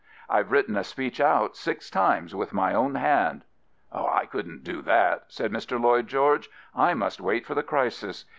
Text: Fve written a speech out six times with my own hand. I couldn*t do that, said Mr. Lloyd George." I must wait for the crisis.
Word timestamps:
Fve 0.31 0.49
written 0.49 0.75
a 0.75 0.83
speech 0.83 1.19
out 1.21 1.55
six 1.55 1.91
times 1.91 2.33
with 2.33 2.53
my 2.53 2.73
own 2.73 2.95
hand. 2.95 3.43
I 3.91 4.25
couldn*t 4.25 4.63
do 4.71 4.81
that, 4.81 5.25
said 5.27 5.51
Mr. 5.51 5.79
Lloyd 5.79 6.07
George." 6.07 6.49
I 6.89 6.95
must 6.95 7.21
wait 7.21 7.45
for 7.45 7.53
the 7.53 7.61
crisis. 7.61 8.25